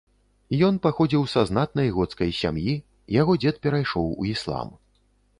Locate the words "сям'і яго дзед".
2.37-3.55